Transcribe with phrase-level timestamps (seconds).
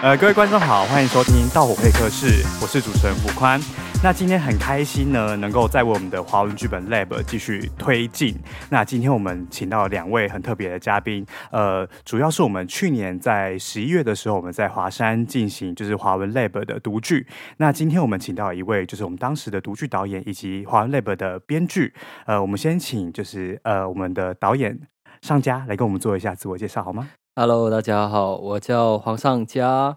[0.00, 3.60] 呃，各位观众好，欢迎收听《盗火配客室》，我是主持人吴宽。
[4.00, 8.38] 那今天很开心呢，能够在为我们的华文剧本 Lab 继续推进。
[8.70, 17.26] 那今天我们请到两位很特别的嘉宾，呃，主要是我们去年在十一月的时候，我们在华山进行就是华文 Lab 的读剧。
[17.56, 21.92] 那今天我们请到一位就是我们当时的读剧导演以及华文 Lab 的编剧。
[22.24, 24.78] 呃，我们先请就是呃我们的导演
[25.22, 27.08] 上家来跟我们做一下自我介绍好吗
[27.40, 29.96] ？Hello，大家好，我叫黄尚佳。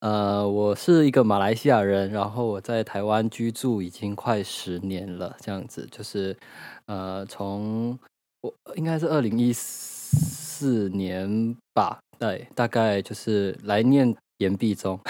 [0.00, 6.36] 呃，我是一个马来西亚人，然后我在台湾居住已经快十年了，这样子就是，
[6.86, 7.96] 呃，从
[8.40, 14.12] 我应该是二零一四年吧，对，大概就是来念。
[14.42, 15.00] 言必中，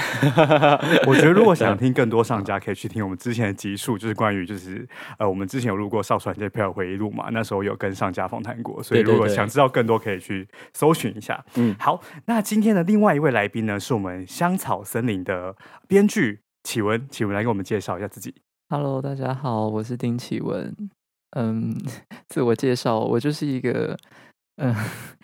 [1.08, 4.86] 我觉得如果想听更多上家，可以去听我们之前的集数，就是关于就是
[5.18, 11.44] 呃，我们之前有录过《少船这票回忆录》嘛，那时候有跟上家访谈过，所以如果想知道更多，可以去搜寻一下。
[11.56, 15.56] 嗯，好，那今天的另外一位来宾呢，是我们香草森林的
[15.88, 18.34] 编剧启文，启文来给我们介绍一下自己。
[18.68, 20.74] Hello，大家好，我是丁启文。
[21.36, 21.74] 嗯，
[22.28, 23.96] 自我介绍，我就是一个
[24.56, 24.74] 嗯，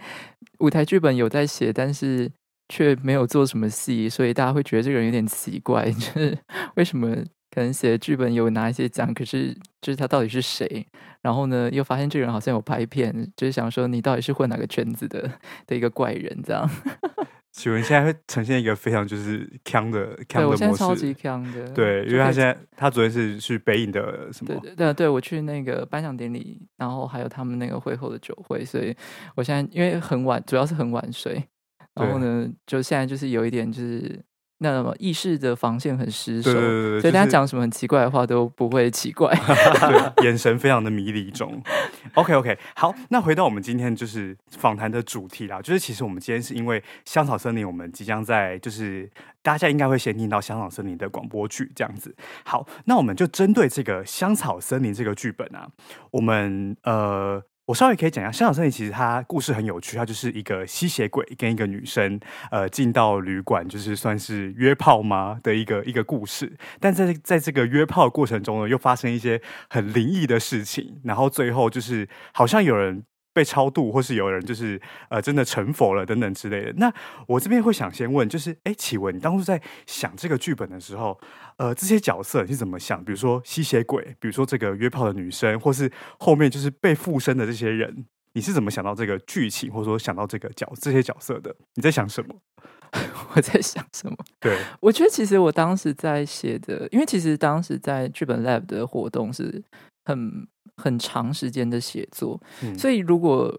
[0.61, 2.33] 舞台剧本有在写，但是。
[2.69, 6.39] 却没有做什么戏，所以大家会觉得这个人有点奇怪， 就是
[6.77, 7.17] 为什么
[7.51, 10.87] 可能写剧本有拿一些奖，可是就是他到底是谁？
[11.23, 15.31] 然后呢，又发现这个人好像有拍片，就是想说你到底是混哪个圈子的
[15.67, 16.69] 的一个怪人这样。
[17.51, 21.69] 启文现在会呈现一个非常就是腔的腔的模式，我现在超级腔的。
[21.71, 24.55] 对，因为他现在他昨天是去北影的什么？
[24.61, 28.95] 对对对，对，我去那个颁奖典礼，然后还有他们那个会后的酒会，所以
[29.35, 31.43] 我现在因为很晚，主要是很晚睡。
[31.99, 34.21] 然后呢，就现在就是有一点，就是
[34.61, 39.33] 那么意识的防线很失守，对对对对，所以大家讲什么很奇怪的话都不会奇怪，
[40.17, 41.63] 对，眼神非常的迷离中。
[42.15, 49.09] OK OK，好，那回到我们今天就是访谈的主题啦，就是其实我们今天是因为香草森林，我们即将在就是
[49.43, 52.15] 大家应该会先听到香草森林的广播剧这样子。
[52.45, 55.69] 好，那我们就针对这个香草森林这个剧本啊，
[56.11, 57.43] 我们呃。
[57.69, 62.19] 我稍微可以讲一下，香草森林其实它故事很有趣，它就是一个吸血鬼跟一个女生，
[62.51, 66.51] 呃，进到旅馆，就是算是约炮吗的一个一个故事。
[66.81, 73.05] 但在在这个约炮的过程中呢，又发生一些很灵异的事情，然后最后就是好像有人。
[73.39, 76.73] 被超度，或是有人就是呃真的成佛了等等之类的。
[76.73, 76.93] 那
[77.29, 81.17] 我这边会想先问，就是哎，启文，你当初在想这个剧本的时候，
[81.57, 83.05] 呃，这些角色你是怎么想？
[83.05, 85.89] 比如说吸血鬼，比如说这个约炮的女生，或是
[86.19, 91.55] 后面就是被附身的这些人，你是怎么想到这个剧情，或者说想到这个角这些角色的？
[91.75, 92.35] 你在想什么？
[93.37, 94.17] 我在想什么？
[94.41, 99.63] 对，我觉得其实我当时在写的，因为其实当时在剧本 Lab 的活动是
[100.09, 100.49] 很。
[100.81, 103.53] 很长时间的写作，嗯，所以如果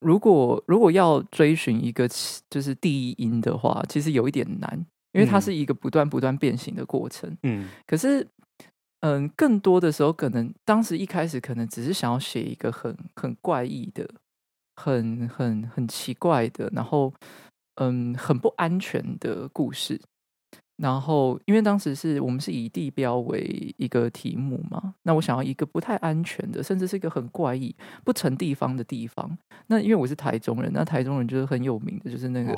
[0.00, 2.06] 如果如果要追寻一个
[2.50, 7.34] 就是第一音的话，其实有一点难，因为它是一个不断不断变形的过程。
[7.44, 8.28] 嗯，可是
[9.00, 14.06] 嗯，更多的时候，可能当时一开始可能只是想要写一个很很怪异的、
[14.76, 17.10] 很很很奇怪的，然后
[17.76, 19.98] 嗯，很不安全的故事。
[20.80, 29.36] 然后，因为当时是我们是以地标为一个题目嘛，那我想要一个不太安全的，甚至是一个很怪异、不成地方的地方。
[29.66, 32.54] 那因为我是台中人，那台中人就是很有名的，就是那个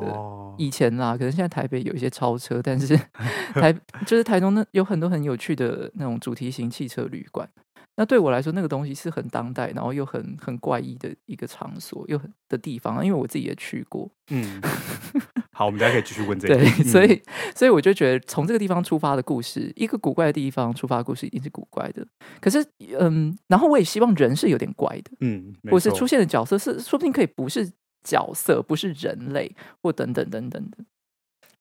[0.56, 2.96] 以前啦，可能现在台北有一些超车，但是
[3.54, 3.72] 台
[4.06, 7.48] 就是台中那有很多很有趣的那种主题型汽车旅馆。
[7.94, 14.10] 那对我来说，那个东西是很当代，然后又很很怪异的一个场所，又很的地方，因为我自己也去过。
[14.30, 14.62] 嗯，
[15.52, 16.54] 好，我们大家可以继续问这个。
[16.56, 17.22] 对，所以
[17.54, 22.06] 所以我就觉得，从这个地方出发的故事，一个古怪的地方出发的故事，一定是古怪的。
[22.40, 22.64] 可是，
[22.98, 27.70] 嗯，然后我也希望人是有点怪的，嗯，或是出现的角色是，说不定可以不是
[28.02, 30.78] 角色，不是人类，或等等等等的。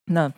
[0.06, 0.32] 那。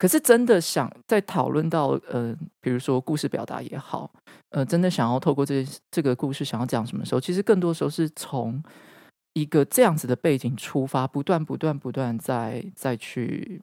[0.00, 4.08] 可是真的想在讨论到呃，比如说故事表达也好，
[4.50, 8.62] 呃，真的想要透过这这个故事想要讲什么时候，其实更多时候是从
[9.38, 13.62] 一个这样子的背景出发，不断不断不断再再去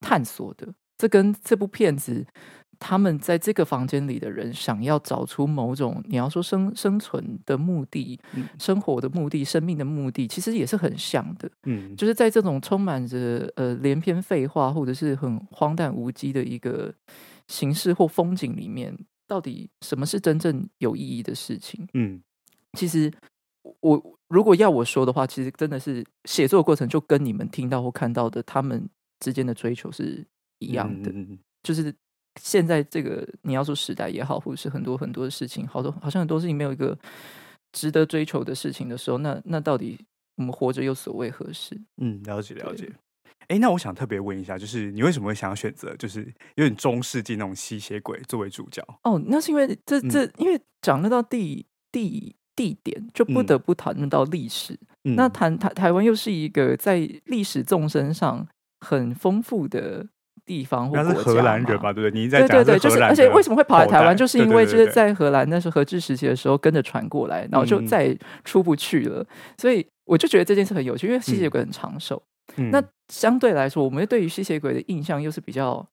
[0.00, 0.74] 探索的。
[0.98, 2.26] 这跟这部片子。
[2.78, 11.50] 他们在这个房间里的人想要找出某种你要说生生存的目的、嗯、生活的目的、生命的目的，其实也是很像的。
[11.64, 16.92] 嗯，就是在这种充满着呃连篇废话或者是很荒诞无稽的一个
[17.48, 18.94] 形式或风景里面，
[19.26, 21.88] 到底什么是真正有意义的事情？
[21.94, 22.20] 嗯，
[22.74, 23.10] 其实
[23.80, 28.88] 我如果要我说的话，其实真的是写作过程就跟你们听到或看到的他们
[29.20, 30.26] 之间的追求是
[30.58, 31.94] 一样的，嗯、就是。
[32.38, 36.94] 现在这个你要说时代也好，或者是很多很多的事情，好多好像很多事情没有一个
[37.72, 39.98] 值得追求的事情的时候，那那到底
[40.36, 41.80] 我们活着又所谓何事？
[41.96, 42.92] 嗯，了解了解。
[43.48, 48.86] 哎，那我想特别问一下，就是你为什么会想要选择就是有点中世纪那种吸血鬼作为主角？
[49.04, 54.74] 哦，那是因为这这，嗯、因为讲得到地地地点，就不得不谈论到历史。
[55.04, 58.44] 嗯、那谈台台湾又是一个在历史纵深上
[58.80, 60.06] 很丰富的。
[60.44, 62.22] 地方或国家嘛，是荷兰人吧，对不对？
[62.22, 69.22] 你在讲对对对，就是而且为什么会跑来台湾，就是因为就是在荷兰那时候荷治时期的时候跟着传过来，然后就再也出不去了。
[69.22, 69.26] 嗯、
[69.58, 72.22] 所以我就觉得这件事很有趣，因为吸血鬼很长寿。
[72.58, 75.84] 嗯、那相对来说，我们对于吸血鬼的印象又是比较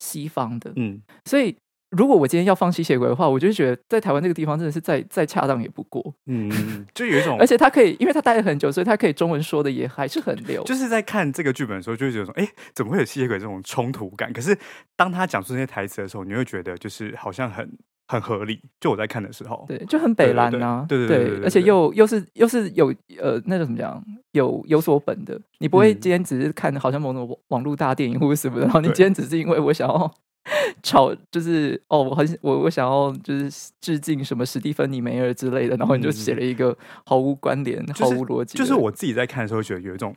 [0.00, 1.56] 西方的，嗯，所以。
[1.96, 6.14] 如果我今天要放吸血鬼的话，我就觉得在台湾这个地方真的是再再恰当也不过。
[6.26, 10.62] 嗯，就有一种， 而且他可以，因为他待了很久，所以他可以中文说的也还是很溜。
[10.64, 14.32] 就是在看这个剧本的时候，就会觉得说，哎，怎么会有吸血鬼这种冲突感？
[14.32, 14.56] 可是
[14.96, 17.70] 当他讲出那些台词的时候，你会觉得就是好像很
[18.06, 18.60] 很合理。
[18.80, 24.02] 就我在看的时候，对，就很北蓝呐，对对对，而且又又是又是有呃那个怎么讲，
[24.32, 25.40] 有有所本的。
[25.58, 30.12] 你不会今天只是看好像某种网络大电影或者什么的，然后你今天只是因为我想要。
[30.82, 36.76] 吵就是哦，我很我我想要就是致敬什么史蒂芬妮梅尔之类的，然后你就写了一个
[37.06, 38.70] 毫无关联、嗯、毫无逻辑、就是。
[38.70, 40.14] 就是我自己在看的时候，觉得有一种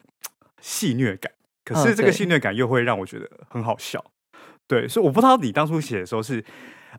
[0.62, 1.32] 戏虐感，
[1.64, 4.04] 可是这个戏虐感又会让我觉得很好笑。
[4.34, 6.44] 嗯、对，所以我不知道你当初写的时候是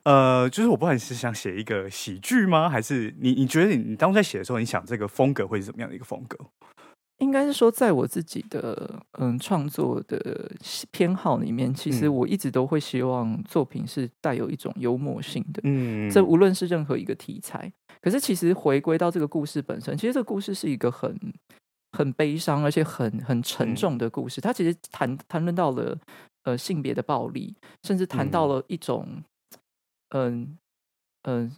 [0.04, 2.68] 呃，就是我不知道你是想写一个喜剧吗？
[2.68, 6.38] 还是你你觉得你你当初在写的时候，你想这个风格会是怎么样的一个风格？
[7.18, 10.50] 应该是说，在我自己的嗯创作的
[10.90, 15.60] 偏好里面，其实我一直都会希望作品是带有一种幽默性的。
[15.64, 21.18] 嗯，这无论是任何一个题材，可是其实回归到这个故事本身，其实这个故事是一个很
[21.92, 24.40] 很悲伤而且很很沉重的故事。
[24.40, 25.98] 它其实谈谈论到了
[26.44, 29.22] 呃性别的暴力，甚至谈到了一种
[30.10, 30.56] 嗯
[31.22, 31.52] 嗯。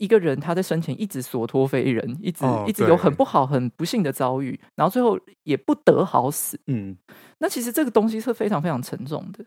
[0.00, 6.58] 一个人他在生前一直所托非人，一直、哦、一直有很不好、很不幸的遭遇，然后最后也不得好死。
[6.68, 6.96] 嗯，
[7.38, 9.44] 那其实这个东西是非常非常沉重的。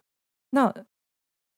[0.51, 0.71] 那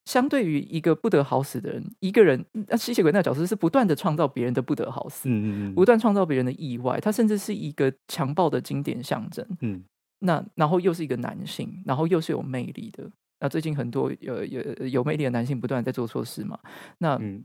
[0.05, 6.97] 相对于一个不得好死的人，一个人，那吸血鬼那个角色是不断的创造别人的不得好死，嗯嗯，不断创造别人的意外。
[7.01, 9.45] 他甚至是一个强暴的经典象征。
[9.59, 9.83] 嗯，
[10.19, 13.11] 那然后又是一个男性，然后又是有魅力的。
[13.41, 16.57] 那最近很多有有有魅力的男性不断在做错事嘛？
[16.99, 17.43] 那嗯。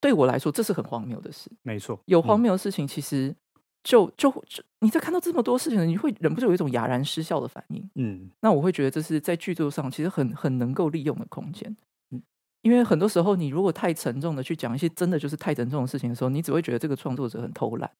[0.00, 1.50] 对我来说，这是很荒谬的事。
[1.62, 3.34] 没错，有荒谬的事情，其实
[3.82, 7.90] 就就就你在看到这么多事情，你会忍不住有一种哑然失笑的反应。
[7.94, 11.76] 嗯，那我会觉得这是在剧作上其实很很能够利用的空间。
[12.10, 12.22] 嗯，
[12.62, 17.90] 因为很多时候你如果太沉重的去讲一些真的就是太沉重的事情的时候，你只会觉得这个创作者很偷懒。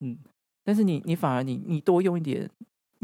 [0.00, 0.18] 嗯，
[0.64, 2.50] 但是你你反而你你多用一点。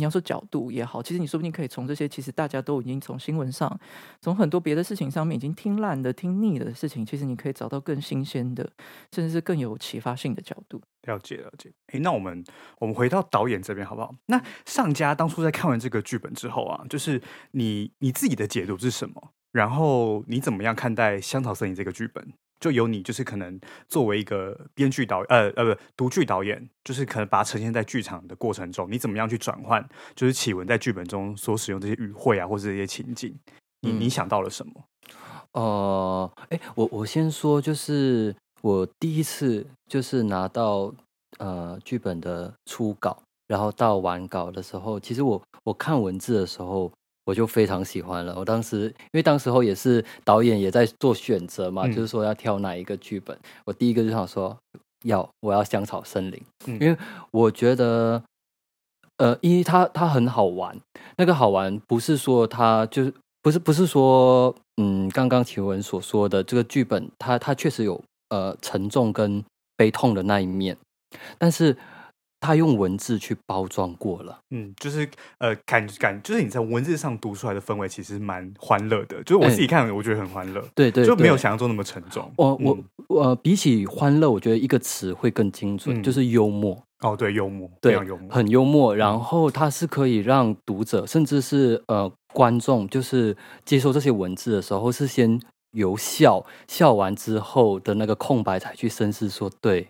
[0.02, 3.78] 你要说角度也好，其实你说不定可以从这些其实大家都已经从新闻上，
[4.20, 8.68] 从很多别的事情上面已经听烂的、听腻的事情，其实你可以找到更新鲜的，
[9.12, 10.82] 甚至是更有启发性的角度。
[11.02, 11.70] 了解了解。
[11.92, 12.44] 诶，那我们
[12.80, 14.12] 我们回到导演这边好不好？
[14.26, 17.22] 那上家当初在看完这个剧本之后啊，就是
[17.52, 19.30] 你你自己的解读是什么？
[19.52, 22.32] 然后你怎么样看待《香草森林》这个剧本？
[22.62, 29.84] 就由你，就是可能作为一个编剧导，呃呃不，独剧导演，就是可能把它呈现在剧场的过程中，你怎么样去转换？
[30.14, 33.36] 就是启文在剧本中所使用这些语汇啊，或者这些情景，
[33.80, 34.72] 你你想到了什么？
[35.54, 40.94] 呃，哎，我我先说，就是我第一次就是拿到
[41.38, 46.92] 呃剧本的初稿，然后到完稿的时候，其实我我看文字的时候。
[47.24, 48.34] 我就非常喜欢了。
[48.36, 53.38] 我当时，因为当时候也是导演也在做选择嘛，嗯、就是说要挑哪一个剧本。
[53.64, 54.56] 我第一个就想说，
[55.04, 56.96] 要我要香草森林，嗯、因为
[57.30, 58.22] 我觉得，
[59.18, 60.76] 呃，因为它它很好玩。
[61.16, 69.44] 那个好玩不是说它就是不是不是说，嗯，刚刚晴雯所说的这个剧本，它它确实有呃沉重跟
[69.76, 70.76] 悲痛的那一面，
[71.38, 71.76] 但是。
[72.42, 75.08] 他用文字去包装过了，嗯，就是
[75.38, 82.30] 呃，感感就是你在文字上读出来的氛围其实蛮欢乐的，就是我自己看，我觉得很欢乐，对对，就没有想象中那么沉重。
[82.36, 82.58] 我
[83.08, 86.76] 我呃，比起欢乐，我觉得一个词会更精准，就是幽默。
[87.00, 88.94] 哦，对，幽默，非常幽默，很幽默。
[88.94, 95.40] 然后它是可以让读者，甚至是呃观众，就是接收这些文字的时候，是先
[95.72, 99.86] 由笑笑完之后的那个空白，才去深思说对。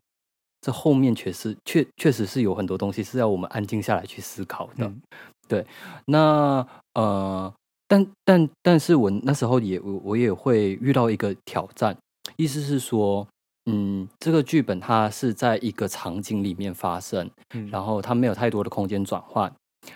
[0.62, 5.02] 这后面确实确确实是有很多东西是要我们安静下来去思考的，嗯、
[5.48, 5.66] 对。
[6.06, 6.64] 那
[6.94, 7.52] 呃，
[7.88, 11.96] 但但但是我那时候也我我也会遇到一个挑战，
[12.36, 13.26] 意思是说，
[13.66, 19.52] 嗯，这个剧本它是在一个场景里面发生，嗯、然后它没有太多的空间转换，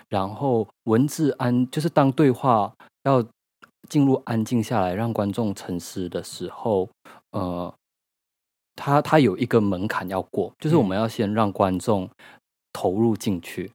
[0.09, 3.23] 然后文字安就是当对话要
[3.87, 6.89] 进入安静下来，让观众沉思的时候，
[7.31, 7.73] 呃。
[8.77, 12.07] 他他有一个门槛要过，就是我们要先让观众
[12.71, 13.69] 投入进去，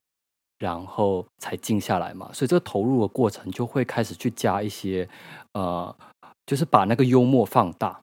[0.59, 2.31] 然后才静下来嘛。
[2.33, 5.07] 所以这个投入的过程就会开始去加一些，
[5.55, 5.95] 呃，
[6.47, 8.01] 就是把那个幽默放大，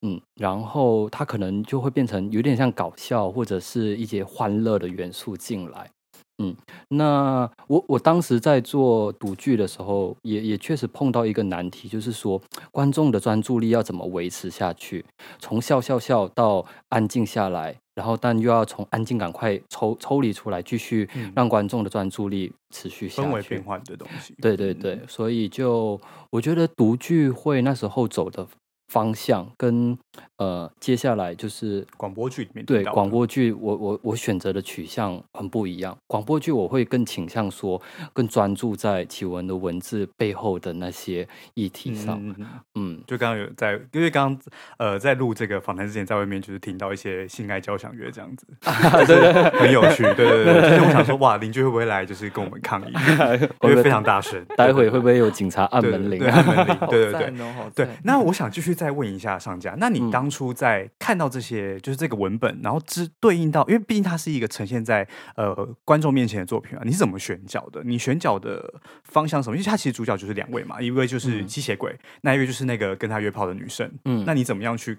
[0.00, 5.90] 嗯，然后它可能就会变成有点像搞笑或者是一些欢乐的元素进来。
[6.38, 6.54] 嗯，
[6.88, 12.40] 那我我当时在做赌剧的时候，也也确实碰到一个难题，就是说
[12.72, 15.04] 观众的专注力要怎么维持下去？
[15.38, 23.28] 从笑笑笑到安静下来，然后但又要从安静赶快抽抽离出来，继续让观众的专注力持续下去。
[23.28, 26.00] 氛围变换的东西，对对对，所以就
[26.30, 28.44] 我觉得读剧会那时候走的。
[28.88, 29.96] 方向跟
[30.36, 35.96] 呃，接下来就是广播剧里面对广播剧，我我我选择的取向很不一样。
[36.06, 37.80] 广播剧我会更倾向说，
[38.12, 42.20] 更专注在启文的文字背后的那些议题上。
[42.22, 44.42] 嗯，嗯就刚刚有在，因为刚刚
[44.78, 48.46] 呃在录这个访谈之前，在外面就是听到一些性爱交响乐这样子，
[49.06, 50.02] 对对，很有趣。
[50.14, 52.92] 对对对，所以我想说， 哇，邻居会不会来就是跟我们抗议？
[53.62, 54.44] 因为非常大声。
[54.56, 56.22] 待会会不会有警察按门铃？
[56.24, 56.76] 按门铃。
[56.90, 57.88] 对对对对。
[58.02, 58.73] 那我想继续。
[58.74, 65.54] 再问一下上家，那你当初在看到这些，嗯、就是这个文本，然后之对应到，因为毕竟它是一个呈现在呃
[65.84, 67.82] 观众面前的作品啊，你是怎么选角的？
[67.84, 69.56] 你选角的方向什么？
[69.56, 73.90] 因为它其实主角就是两位嘛，一位就是吸血鬼，嗯、那一位就是那个跟他约炮的女生。
[74.04, 74.98] 嗯，那你怎么样去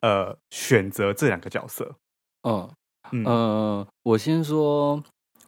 [0.00, 1.94] 呃选择这两个角色？
[2.42, 2.70] 嗯
[3.12, 5.02] 嗯、呃，我先说，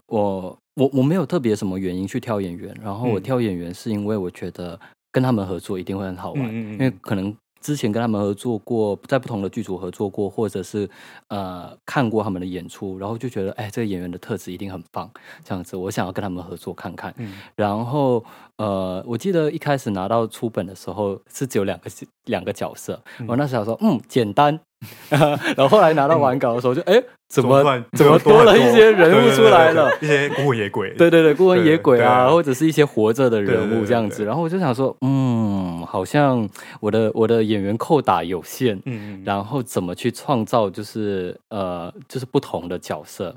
[0.07, 4.79] 我我我没有特别什么原因去挑演员，然后我挑演员是因为我觉得
[5.13, 7.37] 跟他们合作一定会很好玩，嗯、因为可能。
[7.61, 10.88] 之前跟他们合作过，在不同的剧组合作过，或者是
[11.29, 15.11] 呃看过他们的演出，然后就觉得，哎，这个演员的特质一定很棒，
[15.45, 17.12] 这样子，我想要跟他们合作看看。
[17.19, 18.25] 嗯、然后
[18.59, 21.91] 呃，我记得一开始拿到初本的时候是只有两个
[22.27, 24.59] 两个角色，嗯、我那时候说，嗯，简单。
[25.11, 27.65] 然后后来拿到完稿的时候就，就哎，怎么
[27.97, 29.91] 怎么，多了一些人物出来了？
[29.99, 30.95] 对对对对一些孤魂野鬼。
[30.99, 34.25] 对对对，孤魂野鬼啊，或者是一些活着的人物这样子。
[34.25, 36.49] 然后我就想说，嗯，好像
[36.79, 43.35] 我的我的演员扣打有限，嗯，然后怎么去创造，就是呃，就是不同的角色。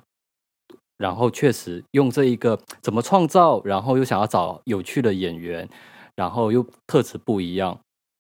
[1.01, 5.67] 然后确实用这一个怎么创造，然后又想要找有趣的演员，
[6.15, 7.77] 然后又特质不一样。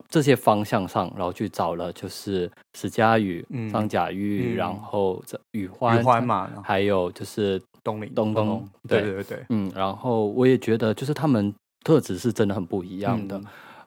[0.09, 11.53] 这些方向上，然后去找了就是史佳宇、张甲玉，然后这宇欢、宇欢嘛，还有就是东林、东东，对对对，嗯，然后我也觉得就是他们
[11.85, 13.37] 特质是真的很不一样的，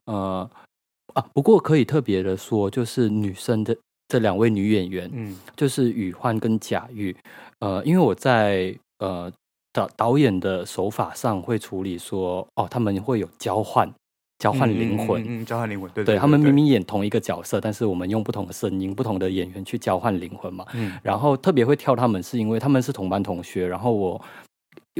[0.07, 0.51] 嗯、呃
[1.13, 3.77] 啊，不过可以特别的说，就是女生的
[4.09, 7.15] 这两位女演员，嗯，就是宇欢跟贾玉，
[7.59, 9.33] 呃，因为我在呃
[9.73, 13.93] 导导演的手法上会处理说，哦，他们会有交换。
[14.41, 20.67] 交换灵魂，嗯，交换灵魂，对，对，他们明明演同一个角色，但是我们用不同的声音、不同的演员去交换灵魂嘛。
[20.75, 24.21] 嗯，然后特别会挑他们，是因为他们是同班同学，然后我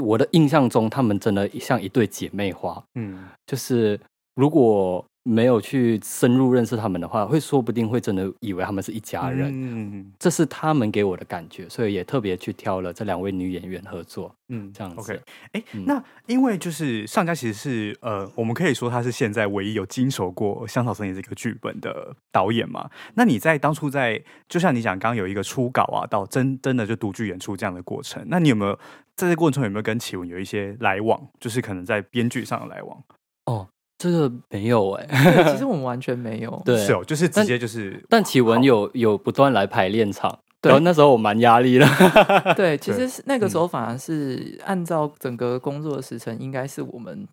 [0.03, 2.83] 我的印象中，他们真的像一对姐妹花。
[2.95, 4.01] 嗯，就是
[4.37, 5.05] 如果。
[5.27, 9.51] 没有去深入认识他们的话，会说不定会真的以为他们是一家人。
[9.51, 14.35] 嗯，这是他们给我的感觉，所以也特别去挑了这两位女演员合作。
[14.51, 15.01] 嗯，这样子。
[15.01, 15.21] OK，
[15.53, 22.91] 哎，那因为就是上家其实是呃，我们可以说他是现在唯一有经手过《香草森林》这个剧本的导演嘛。
[23.15, 28.79] 那你在当初在，就像你讲，刚刚有一个初稿啊，到真真的就独剧演出这样的过程，那你有没有
[29.17, 31.19] 在这过程中有没有跟启文有一些来往？
[31.41, 33.03] 就是可能在编剧上的来往？
[33.47, 33.69] 哦。
[34.05, 35.07] 这个没有 哎，
[35.51, 36.63] 其实我们完全没有。
[36.65, 38.05] 对，是哦，就是直接就是。
[38.11, 41.87] 但启文有有不断来排练场，对，然后那时候我蛮压力的。
[42.55, 47.27] 对，其实是那个时候反而是按照整个工作的时程，应该是我们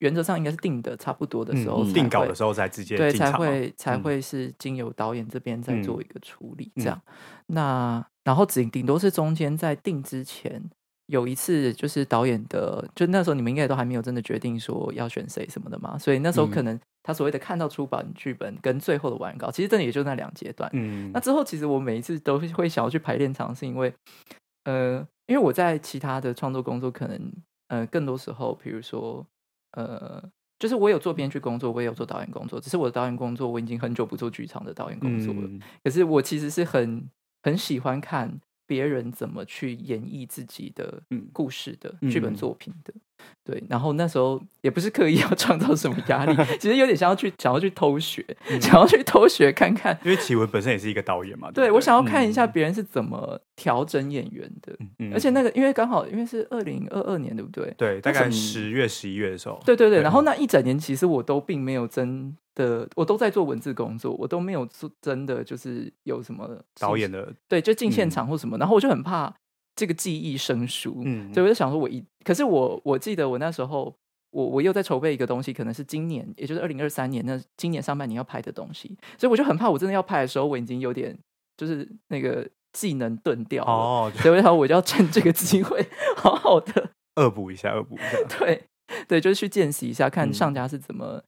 [0.00, 7.00] 原则上应该是定的差不多的时候，定稿的时候才直接对，才会才会是经由导演这边再做一个处理这样。
[7.46, 10.70] 那然后顶顶多是中间在定之前。
[11.10, 20.70] 有一次，就是导演的，就那时候你们应该都还没有真的决定说要选谁什么的嘛，所以那时候可能他所谓的看到出版剧本跟最后的完稿，其实真的也就那两阶段。
[20.72, 23.92] 嗯，那之后其实我每一次都会想要去排练场，是因为，
[24.64, 27.32] 呃，因为我在其他的创作工作，可能
[27.66, 29.26] 呃更多时候，比如说
[29.72, 30.22] 呃，
[30.60, 35.40] 就是我有做编剧工作，我也有做导演工作，只是我的导演工作我已经很久不做剧场的导演工作了。
[35.42, 37.10] 嗯，可是我其实是很
[37.42, 38.40] 很喜欢看。
[38.70, 42.94] 别人怎么去演绎自己的故事的剧本作品的，
[43.44, 48.24] 对，然后那时候也不是刻意要创造什么压力， 其实有点想要去想要去偷学，
[48.60, 54.76] 想要去偷学看看，因为启文本身也是一个导演嘛， 对，我想要看一下别人是怎么调整演员的，
[55.12, 57.74] 而且那个因为刚好因为是二零二二年，对不对？
[57.76, 62.36] 对，大概十月十一月的时候，对对对，然后那一整年其实我都并没有真。
[62.56, 69.32] 的我都在做文字工作，我都没有做真的就是有什么导演的，对，就进现场或什么，嗯、然后我就很怕
[69.76, 73.94] 这个记忆生疏，嗯，所以我就想说，我一可是我我记得我那时候，
[74.30, 81.16] 我我又在筹备一个东西，可能是今年，也就是二零二三年，那今年上半年要拍的东西，所以我就很怕，我真的要拍的时候，我已经有点
[81.56, 85.84] 就是那个技能钝掉了，哦，所以我想我就要趁这个机会，
[86.16, 88.64] 好好的 恶补一下，恶补一下，对
[89.08, 91.22] 对，就是去见习一下，看上家是怎么、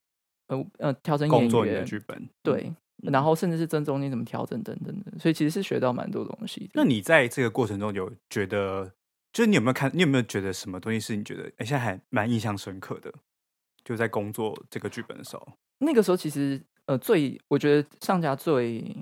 [0.49, 2.73] 嗯、呃呃调整演员剧本，对。
[3.11, 6.71] 然后甚至是正中间怎么调整等等的，所以其实是学到蛮多东西的。
[6.75, 8.93] 那你在这个过程中有觉得，
[9.33, 13.13] 就是你有没有看，你有没有觉得什么东西是你觉得哎现在还蛮印象深刻的？
[13.85, 15.47] 就在工作这个剧本的时候，
[15.79, 18.95] 那个时候其实呃最我觉得上家最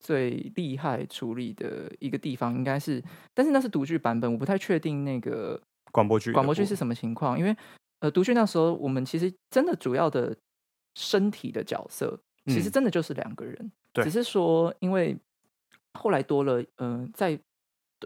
[0.00, 3.02] 最厉害处理的一个地方应该是，
[3.34, 5.60] 但是那是独剧版本，我不太确定那个
[5.90, 7.54] 广播剧广播剧是什么情况，因为
[8.00, 10.36] 呃独剧那时候我们其实真的主要的
[10.94, 12.18] 身体的角色。
[12.46, 13.70] 其实真的就是两个人，
[14.02, 15.16] 只是说因为
[15.92, 17.38] 后来多了，嗯、呃，在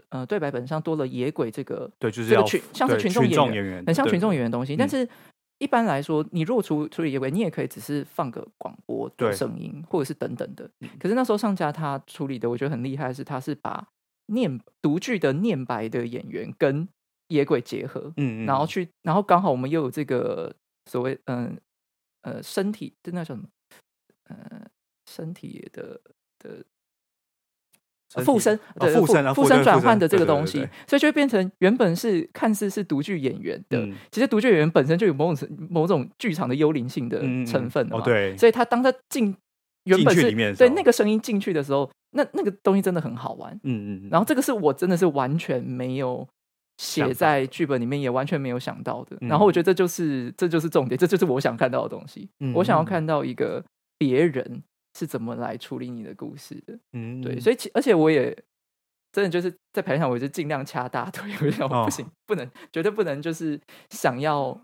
[0.09, 4.75] 呃对白本上多了野鬼这个，对，就是这个群像是群众演员，很像群众演员的东西。
[4.75, 5.07] 但是
[5.59, 10.69] 一般来说，你如果处处理野鬼，你也可以只是放个广播的声音，或者是等等的。
[10.99, 13.87] 可是那时候上家他处理的，我觉得很厉害，是他是把
[14.27, 16.87] 念独剧的念白的演员跟
[17.29, 21.57] 野鬼结合，嗯，嗯，然后去，然后刚好我们又有这个所谓，嗯
[22.21, 23.47] 呃身体就那叫什么？
[24.29, 24.67] 呃，
[25.09, 25.99] 身体的
[26.39, 26.63] 的
[28.23, 39.35] 附身，对附身附身转换的这个东西，所以就会变成原本是看似是独剧演员的，其实独剧演员本身就有某种某种剧场的幽灵性的成分哦，对，所以他当他进
[39.83, 46.27] 原本是对那个声音进去的时候，那那个东西真的很好玩，嗯嗯，然后这个是我真的是完全没有
[46.77, 53.63] 写在剧本里面，也完全没有想到的，然后我觉得这就是这就是重点，这就是我想看到的东西，我想要看到一个。
[53.99, 54.61] 别人
[54.97, 56.79] 是怎么来处理你的故事的？
[56.93, 58.35] 嗯，对，所以其而且我也
[59.11, 63.59] 真的就是在台上，我就尽量掐大腿，我想不行，不能，绝对不能，就是
[63.91, 64.59] 想要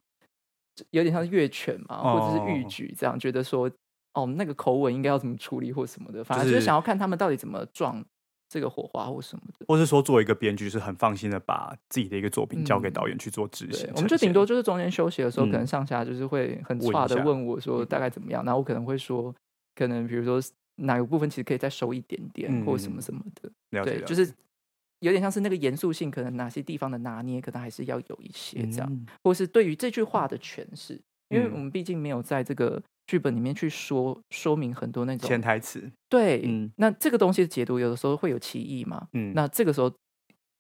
[0.90, 3.70] 有点像是越权嘛，或者是逾矩这样，觉得说
[4.16, 8.04] 哦，那个口吻应该要怎么处理或什么的，反正就是想要看他们到底怎么撞
[8.50, 13.88] 这个火花或什么的，或是说作为一个编剧是很放心的把自己的一个作品交给导演去做执行。
[13.96, 19.34] 我们就顶多就是中间休息的时候，可能上下就是会很差的问我说大概怎么样，然后我可能会说。
[19.76, 20.42] 可能比如说
[20.76, 24.34] 哪个部分其实可以再收一点点，嗯、或什么什么的，对，就是
[25.00, 39.92] 有点像是那个严肃性，可能哪些地方的拿捏，可能还是要有一些这样，嗯、或是对于这句话的诠释，因为我们毕竟没有在这个剧本里面去说说明很多那种潜台词，对，嗯、那这个东西的解读有的时候会有歧义嘛，嗯，那这个时候。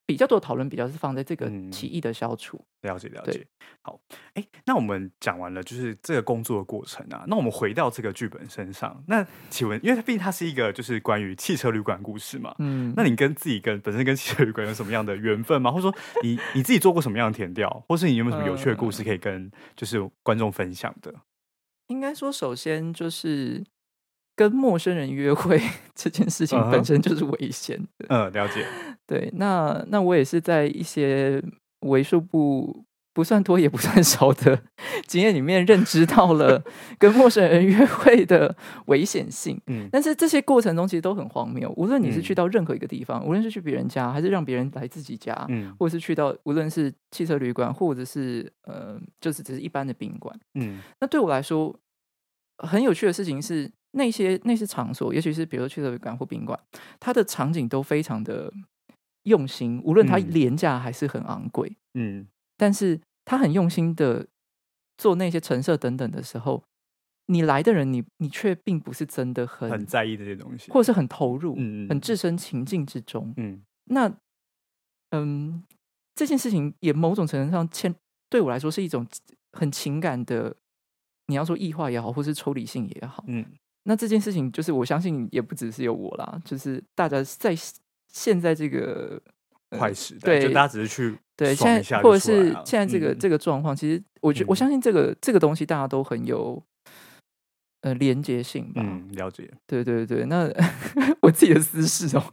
[0.05, 2.57] 比较多讨论，比较是放在这个歧义的消除。
[2.81, 3.45] 嗯、了解了解。
[3.81, 3.99] 好，
[4.33, 7.23] 哎，那我们讲完了，就是这个工作的过程啊。
[7.27, 9.03] 那我们回到这个剧本身上。
[9.07, 15.71] 那请问，因为它毕竟它是一个就是关于汽车旅馆故事嘛，嗯，那你跟自己跟本身跟汽车旅馆有什么样的缘分吗？
[15.71, 21.13] 或者说你，你你自己做过什么样的填调，或是你有没有什么有趣的故事可以跟就是观众分享的？
[21.87, 23.63] 应该说，首先就是。
[24.35, 25.61] 跟陌生人约会
[25.93, 28.05] 这件事情本身就是危险的。
[28.09, 28.65] 嗯，了解。
[29.05, 31.43] 对，那那我也是在一些
[31.81, 34.59] 为数不不算多也不算少的
[35.05, 36.63] 经验里面认知到了
[36.97, 38.55] 跟陌生人约会的
[38.87, 39.61] 危险性。
[39.67, 41.71] 嗯，但是这些过程中其实都很荒谬。
[41.77, 51.77] 无论你是去到任何一个地方，嗯、无论是去别人家，还是让别人来自己家，嗯，或者是去到无论是汽车旅馆，或者是呃，就是只是一般的宾馆，嗯，那对我来说
[52.57, 53.69] 很有趣的事情是。
[53.95, 56.59] 那些那些场所，也许是比如说汽车旅馆或宾馆，
[56.99, 58.51] 它的场景都非常的
[59.23, 62.27] 用心，无论它廉价还是很昂贵，嗯，
[62.57, 64.27] 但是他很用心的
[64.97, 66.63] 做那些陈设等等的时候，
[67.27, 74.11] 你来的人你，你你却并不是真的很很在意这些东西，或者是很投入，嗯，很置身情境之中，嗯，那
[75.11, 75.63] 嗯，
[76.15, 77.93] 这件事情也某种程度上牵
[78.29, 79.05] 对我来说是一种
[79.51, 80.55] 很情感的，
[81.27, 83.45] 你要说异化也好，或是抽离性也好，嗯。
[83.83, 87.55] 那这件事情，就是我相信也不只是有我啦，就是大家在
[88.07, 89.21] 现在这个
[89.69, 96.61] 快时代，对，就大家只是去对现在，或者是现在这个、嗯、这个状况，其实我觉、嗯、我相信这个这个东西大家都很有。
[97.83, 100.49] 呃，连接性吧，嗯，了解，对对对，那
[101.19, 102.23] 我自己的私事哦，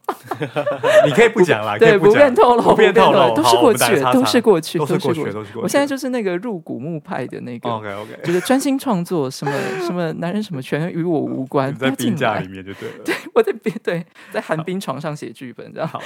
[1.04, 5.58] 你可以不讲啦， 对，不便透露，不便透露，都是过去，都是过去，都是过去，都是过去。
[5.58, 9.52] 我现在就是那个入古墓派的那个，OK OK，就是专心创作，什么
[9.84, 16.00] 什么男人什么全与我无关，在冰架里面就对了，对，我在冰对，在寒冰床上写剧本，这样好。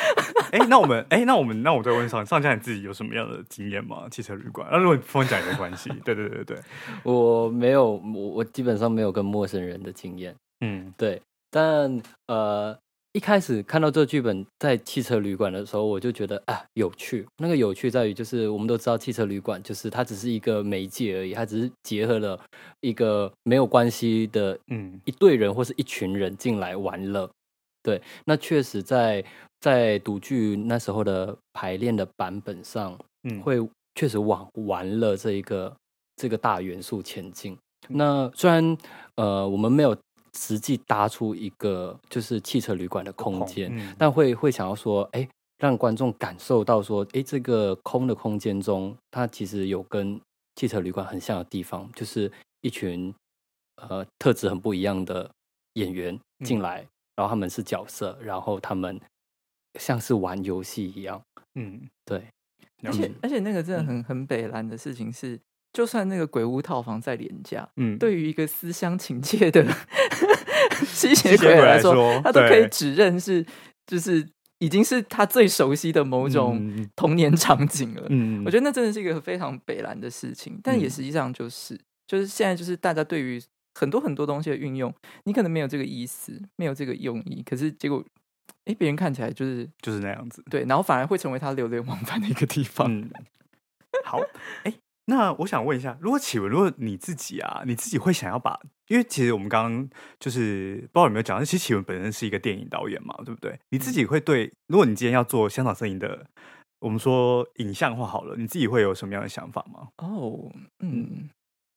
[0.53, 4.05] 哎，那我们，哎，那我们，那我再问上上家，你自己有什么样的经验吗？
[4.11, 6.57] 汽车旅馆，那如果你分享也没关系，对对对对，
[7.03, 9.34] 我没有，我我基本上没有跟。
[9.35, 11.21] 陌生人的经验，嗯，对，
[11.51, 12.79] 但呃，
[13.13, 17.27] 一开始看到这个剧本在汽车旅馆的时候，我就觉得啊有趣。
[17.39, 22.41] 那个有趣在于，就是我们都知道汽车旅馆就是它只是一个媒介而已，它只是结合了
[22.81, 27.29] 一个没有关系的嗯一队人或是一群人进来玩乐。
[27.83, 29.25] 对，那确实在
[29.61, 33.59] 在读剧那时候的排练的版本上，嗯，会
[33.97, 35.75] 确实往玩乐这一个
[36.15, 37.59] 这个大元素前进。
[37.89, 38.77] 那虽然
[39.17, 39.97] 呃我们没有。
[40.37, 50.21] 实际搭出一个就是汽车旅馆的空间，嗯、但会会想要说，哎，让观众感受到说，哎，这个空的空间中，它其实有跟
[50.57, 52.31] 汽车旅馆很像的地方，就是
[52.63, 53.15] 一群
[53.77, 55.31] 呃特质很不一样的
[55.75, 59.01] 演员进来，嗯、然后他们是角色，然后他们
[59.79, 61.23] 像是玩游戏一样，
[61.55, 62.27] 嗯，对，
[62.83, 65.41] 而且而且那个真的很很北蓝的事情是。
[65.75, 69.67] 就算那个鬼屋套房再廉价，嗯，对于一个思乡情切的
[70.87, 73.45] 吸血鬼来说，他都可以指认是，
[73.85, 74.25] 就是
[74.61, 78.07] 已经是他最熟悉的某种童年场景了。
[78.09, 83.43] 嗯，我觉得那真的是一个非常北蓝的事情，但也实际上就是，就是现在就是大家对于
[83.75, 88.05] 很多很多东西的运用，你可能没有这个意思，没有这个用意，可是结果，
[88.67, 92.87] 哎，别人看起来就是就是那样子，对，然后反而会成为他流连忘返的一个地方。
[92.89, 93.11] 嗯，
[94.05, 94.21] 好，
[94.63, 94.73] 哎。
[95.07, 103.59] 那我想问一下，如果启文，如果你自己啊，你自己会想要把，因为其实我们刚刚就是不知道有没有讲，但其实启文本身是一个电影导演嘛，对不对？
[103.69, 106.27] 你自己会对，如果你今天要做香港摄影的，
[106.79, 109.89] 我们说影像化好了，你自己会有什么样的想法吗？
[109.99, 111.29] 哦，嗯，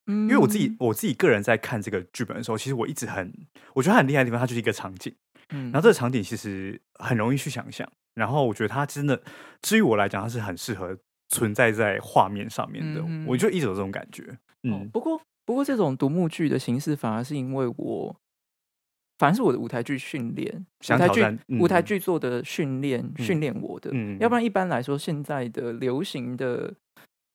[0.06, 3.34] 因为我自己我自己个人在看这个剧本的时候，其实我一直很，
[3.74, 5.14] 我觉得它很厉害的地方，它就是一个场景，
[5.50, 9.22] 嗯，然后这个场景其实很容易去想象，然后我觉得它真的，
[9.62, 10.98] 至于我来讲，它是很适合。
[11.30, 14.38] 存在在画面上面的，嗯、我就一直有这种感觉。
[14.64, 18.16] 嗯，哦、不过不过这种独幕剧的形式，反而是因为我，
[19.18, 23.92] 反而是我的舞台剧训练，舞台剧、嗯、舞台剧做的训练训练我的。
[23.94, 26.74] 嗯，要不然一般来说，现在的流行的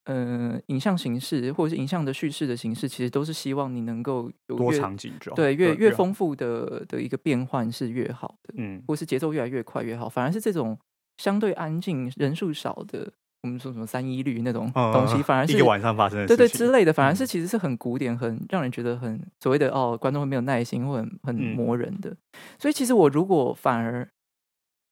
[0.04, 8.54] 呃影像形式或者是影像的叙事的形式，其实都是希望你能够有多场景，对，越越丰富的的一个变换是越好的。
[8.56, 10.08] 嗯，或是节奏越来越快越好。
[10.08, 10.78] 反而是这种
[11.18, 13.12] 相对安静、人数少的。
[13.42, 22.16] 我们说什么三一律那种东西，反而是 一个晚上发生的对对之类的，反而是其实是很古典，很让人觉得很所谓的哦，观众会没有耐心或很很磨人的。
[22.58, 24.08] 所以其实我如果反而，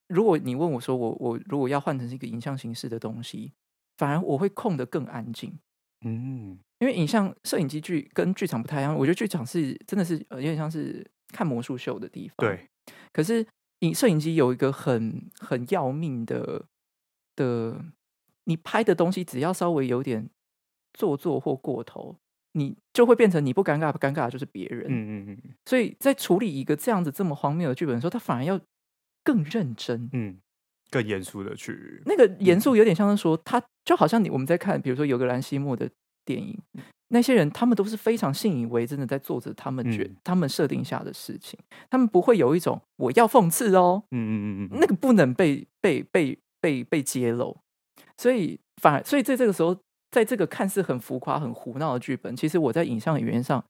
[0.09, 3.53] 如果你问我说我我如果要换成是一个影像形式的东西，
[3.99, 5.57] 反而我会控得更安静。
[6.05, 12.35] 嗯，因为影像摄影机剧跟剧场不太一样，我觉得剧场是真的是有点像是看魔术秀的地方。
[12.39, 12.69] 对，
[13.13, 13.47] 可是
[13.81, 16.65] 影摄影机有一个很很要命的
[17.37, 17.81] 的。
[18.51, 20.29] 你拍的东西只要稍微有点
[20.93, 22.17] 做作或过头，
[22.55, 24.87] 你就会变成你不尴尬，不尴尬的就是别人。
[24.89, 25.55] 嗯嗯嗯。
[25.67, 28.61] 所以在处理一个这样子这么荒谬的剧本的时候，他反而要
[29.23, 30.39] 更认真，嗯，
[30.91, 32.03] 更严肃的去。
[32.07, 35.89] 那个严肃有点像是说，他就好像你我们在看，比如说尤格兰西莫的
[36.25, 36.61] 电影，
[37.09, 41.57] 那些人他们都是非常信以为真的在做着他们觉、嗯、他们设定下的事情，
[41.89, 47.57] 他们不会有一种我要讽刺哦，嗯嗯嗯嗯，那个不能被被被被被揭露。
[48.21, 49.75] 所以反而，所以在这个时候，
[50.11, 53.65] 在这个看似很浮夸、很胡闹的剧本，其实我在影像语言上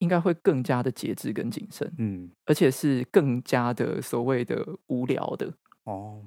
[0.00, 5.50] 应该会更加的节制跟谨慎，嗯，而且是更加的所谓的无聊的
[5.84, 6.20] 哦，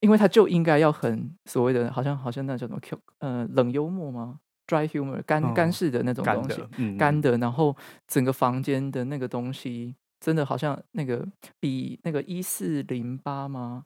[0.00, 7.74] 因为他就应该要很所谓的，好像好像那叫什么 Q 呃冷幽默吗？Dry humor 干干式的那种东西，干的，嗯、干的，然后
[8.06, 11.26] 整个房间的那个东西真的好像那个
[11.58, 13.84] 比那个一四零八吗？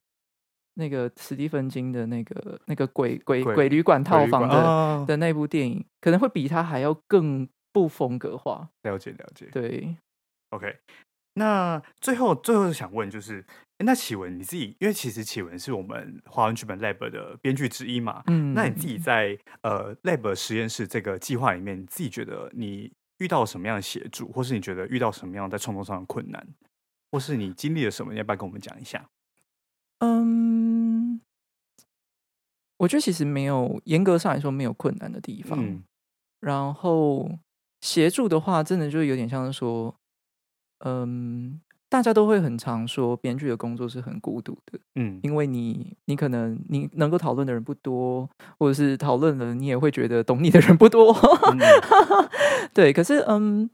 [0.75, 8.71] 那个史蒂芬金的那个那个鬼鬼鬼旅馆套房的、哦、的那部电影，可能会比他还要更不风格化。
[8.83, 9.97] 了解了解，对
[10.51, 10.79] ，OK。
[11.35, 13.45] 那最后最后想问就是，
[13.85, 26.45] 那启文你自己，因为其实启文是我们华文剧本 Lab 的编剧之一嘛，嗯，那你自己在呃 Lab 实验室这个计划里面，你自己觉得你遇到什么样的协助，或是你觉得遇到什么样在创作上的困难，
[27.13, 29.09] 或是你经历了什么，你要不要跟我们讲一下？
[30.01, 31.21] 嗯，
[32.79, 35.59] 我觉得其实没有严格上来说没有困难的地方。
[35.63, 35.85] 嗯、
[36.41, 37.31] 然后
[37.81, 39.95] 协助的话，真的就有点像是说，
[40.85, 44.79] 嗯，大家都会很常说编剧的工作是很孤独的。
[44.95, 51.13] 嗯，因为你你可能你能够讨论的人不多，或者是讨论了你也会觉得懂你的人不多。
[51.53, 51.59] 嗯、
[52.73, 53.69] 对，可是嗯，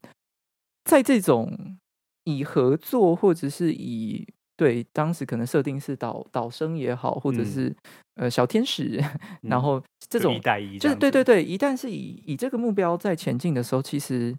[0.85, 1.79] 在这种
[2.25, 4.27] 以合作或者是以
[4.57, 7.69] 对，当时可能设定是导导生也好，或者是、
[8.15, 8.99] 嗯、呃小天使，
[9.43, 14.35] 嗯、然后这种一带一，就是对对对，一旦是以以这个目标在前进的时候，其实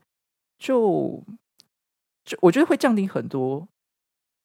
[0.57, 1.23] 就
[2.25, 3.67] 就我觉得会降低很多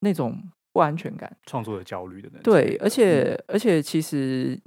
[0.01, 4.59] 那种不安全感、创作的焦虑的那对，而且、嗯、而且其实，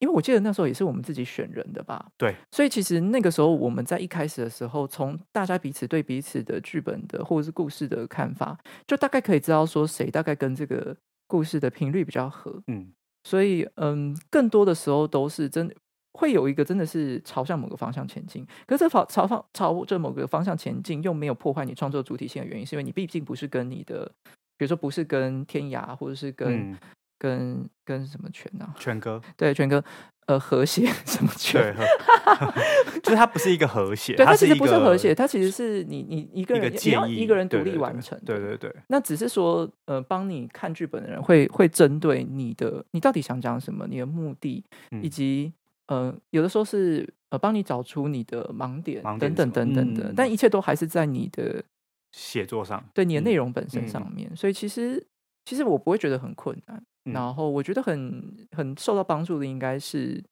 [0.00, 2.04] 因为我记得那时候也是我们自己选人的吧？
[2.18, 10.96] 对，所以其实那个时候我们在一开始的时候，从大家彼此对彼此的剧本的或者是故事的看法，就大概可以知道说谁大概跟这个
[11.28, 12.60] 故事的频率比较合。
[12.66, 15.74] 嗯，所以嗯，更多的时候都是真的。
[16.12, 24.10] 会有一个真的是朝向某个方向前进，可是这朝朝方朝着某个方向前进，又没有破坏你创作主体性的原因，是因为你毕竟不是跟你的，
[24.58, 26.78] 比如说不是跟天涯，或者是跟、嗯、
[27.20, 28.72] 跟跟什么权呢、啊？
[28.78, 29.84] 权哥对权哥，
[30.26, 31.76] 呃，和谐 什么权？
[33.04, 38.82] 就是它不是一个和谐，对，它其实不是和谐，它其实是你你一个人你要一个人独立完成，对对对，对，对。
[38.88, 45.52] 那只是说，呃，帮你看剧本的人会会针对你的，你到底想讲什么，你的目的、嗯、以及。
[45.90, 51.60] 呃，有的时候是呃，帮你找出你的盲点，盲点等等等等的、嗯，但一切都还是在你的
[52.12, 54.30] 写作上，对你的内容本身上面。
[54.30, 55.04] 嗯、所以其实，
[55.44, 56.80] 其实我不会觉得很困难。
[57.04, 60.22] 嗯、然后我觉得很很受到帮助的，应该是，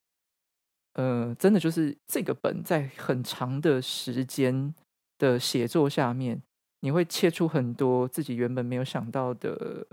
[0.94, 4.74] 呃，真的就是这个本在很长的时间
[5.18, 6.42] 的写作下面，
[6.80, 9.86] 你会切出很多自己原本没有想到的。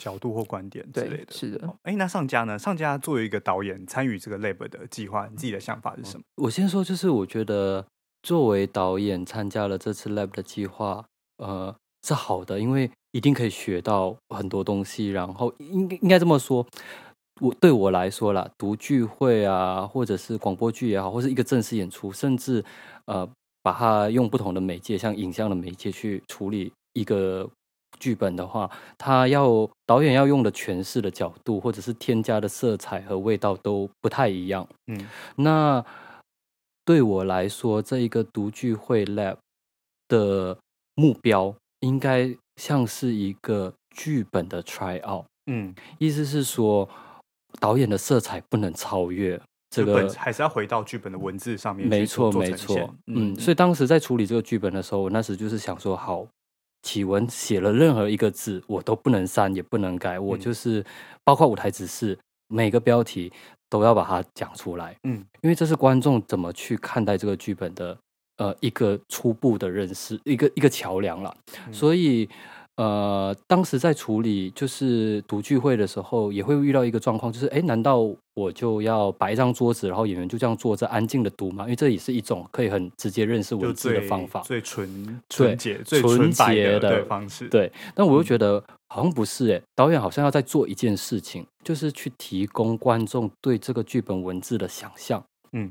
[0.00, 1.76] 角度或观点之类的，是的。
[1.82, 2.58] 哎，那上家呢？
[2.58, 6.24] 上家作为一个导演，参与这个 Lab 的计划，你自己的想法是什么？
[6.36, 7.86] 我先说，就是我觉得
[8.22, 11.04] 作为导演参加了这次 Lab 的计划，
[11.36, 15.10] 呃，是好的，因为一定可以学到很多东西。
[15.10, 16.66] 然后应应该这么说，
[17.40, 22.64] 我对我来说啦，读聚会啊，或者是广播剧也好，或是一个正式演出，甚至
[23.06, 23.28] 呃，
[23.62, 27.48] 把它用不同的媒介，像影像的媒介去处理一个。
[27.98, 34.66] 剧本的话，他要导演要用的诠释的角度，或者是添加的色彩和味道都不太一样。
[34.86, 35.84] 嗯，那
[36.84, 39.36] 对我来说，这一个读聚会 lab
[40.08, 40.56] 的
[40.94, 45.24] 目标，应该像是一个剧本的 try out。
[45.46, 46.86] 嗯，意思是说，
[47.58, 51.88] 导演的色彩不能超越这个，还是要回到剧本的文字上面。
[51.88, 52.94] 没错，没错。
[53.06, 56.26] 嗯，所以当时在处理这个剧本的时候，我那时就是想说，好。
[56.82, 60.18] 启文写了任何一个字，我都不能删，也不能改。
[60.18, 60.82] 我就是
[61.22, 62.18] 包括舞台指示，
[62.48, 63.30] 每个标题
[63.68, 64.96] 都要把它讲出来。
[65.02, 67.94] 嗯，因为这是观众怎么去看待这个剧本的，
[68.40, 71.32] 呃，一个初步的认识，一个一个桥梁了。
[71.70, 72.28] 所以。
[72.76, 77.98] 呃，当时在处理就是读聚会的时候，也会遇到一个状况，就是哎，难道
[78.32, 81.64] 我就要摆一张桌子，然后演员就这样坐着安静的读吗？
[81.64, 87.48] 因为这也是一种可以很直接认识文字的方法，最纯纯洁、最纯洁的方式。
[87.50, 95.22] 对，但我又觉得好像不是哎，导演好像要在做一件事情，就是去提供观众对这个剧本文字的想象。
[95.52, 95.70] 嗯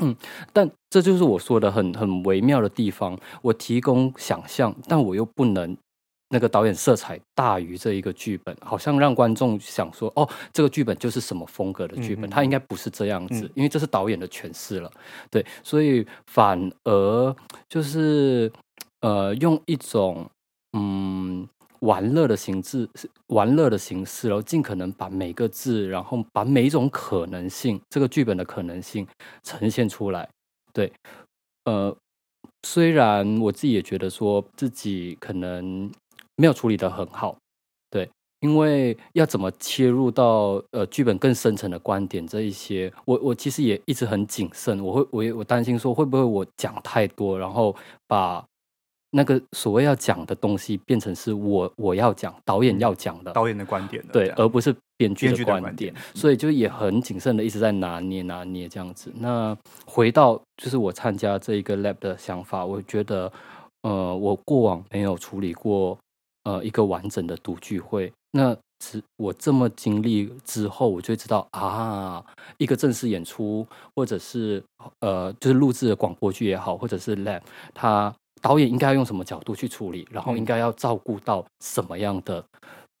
[0.00, 0.16] 嗯，
[0.52, 5.76] 但这就是我说的很很微妙的地方，我提供想象，但我又不能。
[6.32, 12.30] 那个导演色彩大于这一个剧本，好像让观众想说：“哦，这个剧本就是什么风格的剧本？
[12.30, 14.88] 它应该不是这样子，因为这是导演的诠释了。”
[15.28, 17.34] 对，所以反而
[17.68, 18.48] 就是
[19.00, 20.30] 呃，用一种
[20.78, 21.48] 嗯
[21.80, 22.88] 玩乐的形式，
[23.26, 29.06] 玩乐的形式，然后尽可能把每个字，然后把每一种可能性，这个剧本的可能性
[29.42, 30.28] 呈现出来。
[30.72, 30.92] 对，
[31.64, 31.94] 呃，
[32.66, 35.90] 虽然我自己也觉得说自己可能。
[36.36, 37.36] 没有处理得很好，
[37.90, 38.08] 对，
[38.40, 48.42] 因为要怎么切入到呃剧本更深层的观点这一些，我我其实也一直很谨慎，我会我也我担心说会不会我讲太多，然后把
[49.10, 59.12] 那个所谓要讲的东西变成是我我要讲导演要讲的、嗯、导演的观点的，对，而不是编剧的观点，观点，所以就也很谨慎的一直在拿捏拿捏这样子。
[59.16, 63.32] 那回到就是我参加这一个 lab 的想法，我觉得
[63.82, 65.98] 呃我过往没有处理过。
[66.44, 72.24] 呃，一个完整的读剧会，那只我这么经历之后，我就知道啊，
[72.56, 74.60] 一个正式演出，或者是
[75.00, 77.42] 呃，就是录制的广播剧也好，或者是 lab，
[77.74, 82.44] 他导演应该要用什么角度去处理，然后应该要照顾到什么样的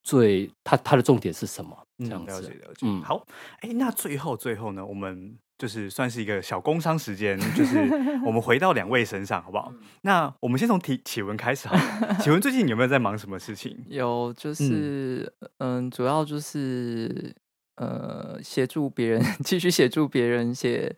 [0.02, 1.76] 最，他他的重点是什么？
[1.98, 2.86] 这样子，了解了解。
[2.86, 3.24] 嗯，好，
[3.60, 5.36] 哎，那最后最后呢，我们。
[5.60, 7.76] 就是算是一个小工商时间， 就是
[8.24, 9.70] 我们回到两位身上，好不好？
[10.00, 11.76] 那我们先从提启文开始好。
[12.18, 13.76] 启文最近有没有在忙什么事情？
[13.86, 17.30] 有，就是嗯，嗯，主要就是
[17.76, 20.96] 呃，协助别人 继续协助别人写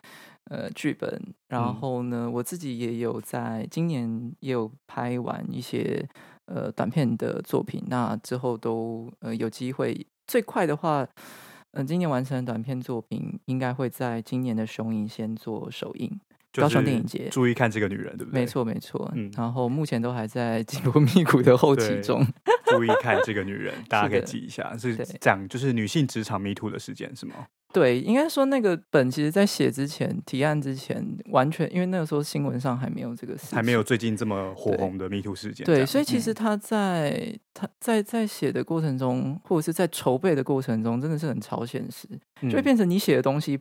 [0.50, 1.20] 呃剧本。
[1.48, 6.09] 然后呢，我自己也有在今年也有拍完一些
[6.46, 7.83] 呃短片的作品。
[7.88, 11.07] 那之后都呃有机会，最快的话。
[11.74, 16.20] 嗯，今年完成的短片作品应该会在今年的雄影先做首映，
[16.60, 18.40] 高雄电影节，注意看这个女人，对不对？
[18.40, 19.10] 没错，没错。
[19.14, 22.26] 嗯，然后目前都还在紧锣密鼓的后期中。
[22.66, 27.46] 注意看这个女人， 大家可以记一下，是讲就是女性职场迷途的事件是吗？
[27.72, 35.64] 对，应该说那个本其实，在写之前、提案之前，完全因为那个时候新闻上还没有这个事，还没有最近这么火红的迷途事件。
[35.64, 42.06] 对，所以其实他在、嗯、他在在写的过程中，或者是在筹备的过程中，真的是很超现实，
[42.42, 43.60] 就会变成你写的东西，嗯、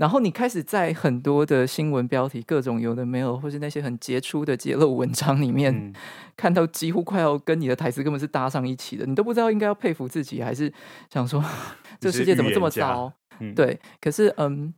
[0.00, 5.92] 然后你开始在很多的新闻标题、各种有的没有，或是那些很杰出的揭露文章里面，嗯、
[6.38, 10.72] 看到几乎快要跟你的台词根本是搭上一起的，你都不知道应该要佩服自己，还是
[11.12, 11.44] 想说
[12.00, 13.12] 这个世界怎么这么糟。
[13.40, 14.72] 嗯、对，可是嗯，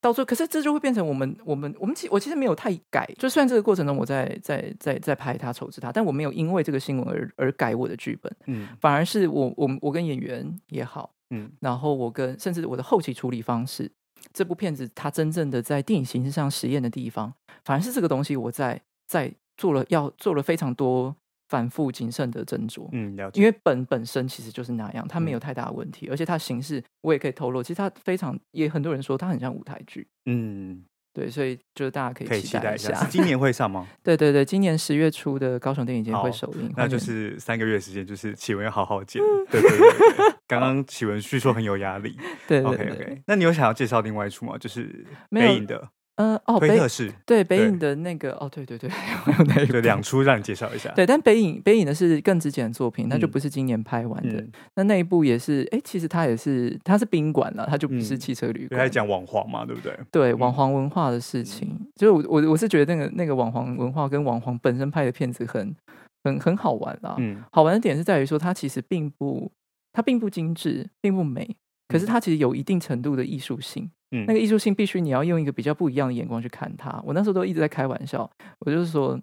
[0.00, 13.90] 到最后，可是这就会变成我们，我们，我们其我其实没有太改，就算这个过程中我在在在在拍他筹资他，但我没有因为这个新闻而而改我的剧本，嗯，反而是我我我跟演员也好，嗯，然后我跟甚至我的后期处理方式，
[14.32, 17.32] 这部片子它真正的在电影形式上实验的地方，
[17.64, 21.16] 反而是这个东西我在在做了要做了非常多。
[21.50, 23.40] 反复谨慎的斟酌，嗯，了解。
[23.40, 33.86] 因为本本身其实就是那样，它没有太大的问题，嗯、而且它形式我也可以透露，其实它非常，也很多人说它很像舞台剧，嗯，对，所以就是大家可以期待一下，一下是今年会上吗？
[34.02, 44.56] 对对对，今年十月初的高雄电影节会首映，那就是三个月时间，就是启文要好好剪， 嗯、对对对，刚刚启文叙说很有压力， 对，对，对，对，OK OK，那你有想要介绍另外一出吗？
[44.58, 45.88] 就是北影的。
[46.20, 48.90] 嗯、呃、哦，推特是对北影的那个哦，对对对，
[49.66, 50.90] 对 两出让你介绍一下。
[50.94, 54.40] 对，但北影北影的是更之前的作品，那就不是今年拍完的。
[54.40, 58.78] 嗯、那那一部也是，哎，其实它也是，它是宾馆了，它就不是汽车旅馆。
[58.78, 59.98] 还讲网黄嘛，对不对？
[60.12, 65.74] 对，网黄文化的事情，嗯、就是我我我是觉得那个那个网黄文化跟网黄本身拍的片子很
[66.24, 67.16] 很很好玩啦。
[67.18, 69.50] 嗯，好玩的点是在于说，它其实并不
[69.92, 71.56] 它并不精致，并不美，
[71.88, 73.90] 可是它其实有一定程度的艺术性。
[74.12, 77.02] 嗯，那个艺术性必须你要用一个比较不一样的眼光去看它。
[77.06, 78.28] 我那时候都一直在开玩笑，
[78.60, 79.18] 我就是说，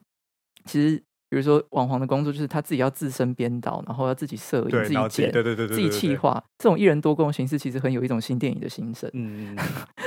[0.66, 0.98] 其实
[1.30, 9.10] 比如说网黄的工作就是他自己要自身编导，然后要自己摄影、自己剪、对对对对，自己企划，这种一人多工的形式，其实很有一种新电影的心声。
[9.14, 9.58] 嗯嗯。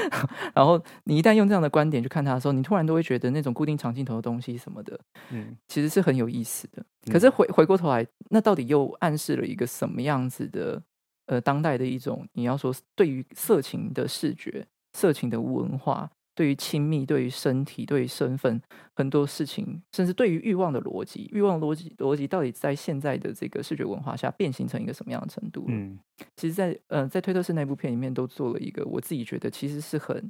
[0.54, 4.98] 然后你一旦用这样的观点去看它的时候，你突然都会觉得那种固定长镜头的东西什么的，
[5.30, 6.82] 嗯，其实是很有意思的。
[7.12, 10.82] 可是回回过头来，那到底又暗示了一个什么样子的？
[11.30, 18.60] 呃，当代的一种，你要说对于色情的视觉、色情的文化，对于亲密、对于身体、对于身份，
[18.96, 25.66] 很多事情，甚至对于欲望的逻辑，欲望逻辑逻辑到底在现在的这个视觉文化下变形成一个什么样的程度？
[25.68, 25.96] 嗯，
[26.34, 30.28] 其实在，在呃，在推特式那部片里面都做了一个，我自己觉得其实是很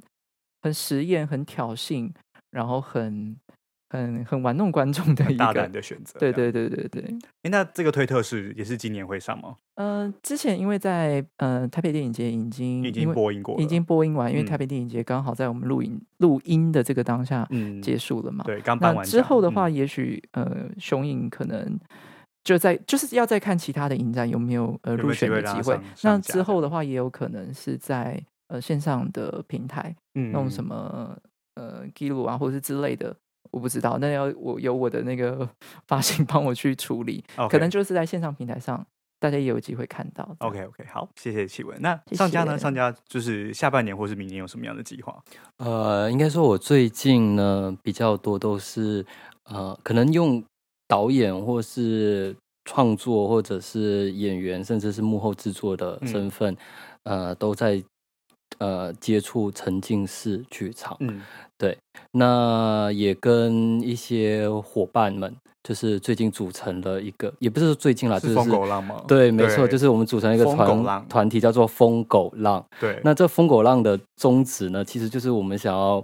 [0.61, 2.11] 很实验、很挑衅，
[2.51, 3.35] 然后很。
[3.91, 7.03] 很很玩弄观众的一个大胆的选择，对对对对对。
[7.41, 9.57] 哎，那这个推特是也是今年会上吗？
[9.75, 17.45] 呃，之前因为在呃台北电影节已经已经播映过，已经播映完，因为台北电影节刚好在我们录影录音的这个当下
[17.83, 18.45] 结束了嘛。
[18.45, 19.05] 对，刚办完。
[19.05, 21.77] 之后的话，也许呃雄影可能
[22.45, 25.77] 就在就是要再看其他的影展有没有呃入选的机会。
[26.03, 31.13] 那之后的话，也有可能是在呃线上的平台，嗯，那种什么
[31.55, 33.13] 呃记录啊，或者是之类的。
[33.51, 35.47] 我不知道，那要我由我的那个
[35.87, 38.85] 发型帮我去处理.可能就是在线上平台上，
[39.19, 40.35] 大家也有机会看到。
[40.39, 41.77] OK OK，好，谢谢启文。
[41.81, 42.57] 那上家呢？
[42.57, 45.21] 上家就是下半年或是明年有什么样的计划？
[45.57, 49.05] 呃，应该说，我最近呢比较多都是
[49.45, 50.43] 呃，可能用
[50.87, 52.35] 导演或是
[52.65, 56.55] 创作，或者是演员，甚至是幕后制作的身份，
[57.03, 57.83] 嗯、呃，都在
[58.59, 60.95] 呃接触沉浸式剧场。
[60.99, 61.21] 嗯。
[61.57, 61.77] 对，
[62.13, 69.03] 那也跟一些伙伴们，就是最近组成了一个，也不是最近啦，就是疯狗浪吗？
[69.07, 72.65] 对，没错，就是我们组成一个团团体，叫做疯狗浪。
[72.79, 76.03] 对，那这疯狗浪的宗旨呢，其实就是我们想要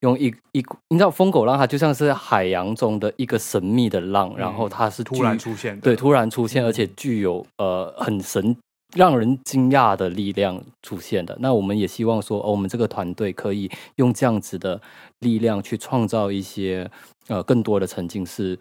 [0.00, 8.54] 用一一，你知道疯狗浪它就像是海洋中的一个神秘的浪，嗯、然后它是突然出现，对，突然出现，而且具有呃很神。
[8.94, 14.80] 让人惊讶的力量出现的，那我们也希望说，哦，我们这个团队可以用这样子的
[15.20, 16.90] 力量去创造一些
[17.28, 18.58] 呃更多的沉浸式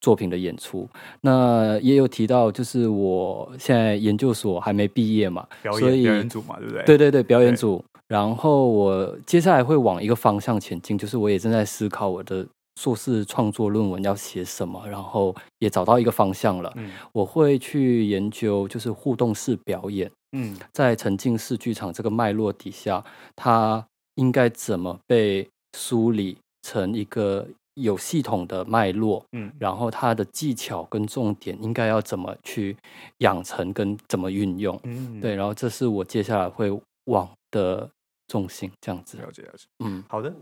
[0.00, 0.88] 作品的演出。
[1.20, 6.84] 那也有提到，就是我现在研究所还没毕业嘛，表演所以表演组嘛，对不对？
[6.84, 7.84] 对对对，表演组。
[8.08, 12.46] 然后我接下来会往一个方向前进，就是我也正在思考我的。
[12.76, 16.72] 硕士创作论文要写什么，然后也找到一个方向了。
[16.76, 20.10] 嗯，我会去研究，就是互动式表演。
[20.32, 23.04] 嗯，在沉浸式剧场这个脉络底下，
[23.36, 25.46] 它应该怎么被
[25.76, 29.22] 梳理成一个有系统的脉络？
[29.32, 32.74] 嗯，然后它的技巧跟重点应该要怎么去
[33.18, 34.80] 养成跟怎么运用？
[34.84, 36.70] 嗯，对，然后这是我接下来会
[37.04, 37.88] 往的
[38.28, 39.18] 重心，这样子。
[39.18, 39.66] 了解了解。
[39.84, 40.32] 嗯，好的。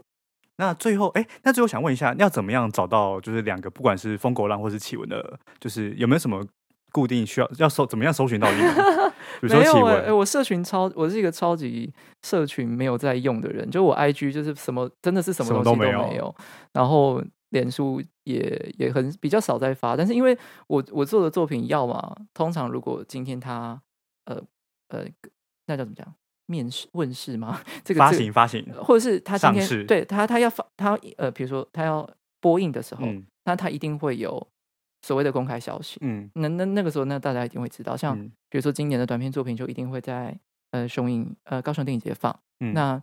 [0.61, 6.47] 那最后，哎，那最后想问一下，要怎么样找到就是两个，不管是疯狗浪或是启文的，就是有没有什么
[6.93, 8.75] 固定需要要搜，怎么样搜寻到你们？
[9.41, 11.91] 比如说启文，哎、欸，我社群超，我是一个超级
[12.23, 16.35] 社群没有在用的人，就我 IG 就是什么真的是什么东西都没有，没有
[16.75, 20.37] 然后脸书也也很比较少在发，但是因为
[20.67, 23.81] 我我做的作品要嘛，通常如果今天他
[24.27, 24.39] 呃
[24.89, 25.07] 呃
[25.67, 26.15] 那叫怎么讲？
[26.51, 27.61] 面试问世吗？
[27.85, 32.09] 这个发行发行，或者是他今天对他他要发他呃，比如说他要
[32.41, 34.45] 播映的时候，嗯、那他一定会有
[35.03, 35.99] 所谓的公开消息。
[36.01, 37.97] 嗯，那那那个时候，那大家一定会知道。
[37.97, 40.37] 像比如说今年的短片作品，就一定会在
[40.73, 42.37] 呃雄影呃高雄电影节放。
[42.61, 43.01] 嗯、那